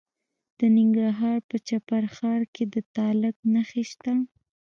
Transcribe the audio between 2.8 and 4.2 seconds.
تالک نښې شته.